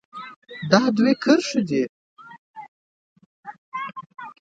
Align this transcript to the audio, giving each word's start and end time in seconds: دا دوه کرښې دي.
دا 0.71 0.81
دوه 0.95 1.13
کرښې 1.23 1.61
دي. 1.69 1.83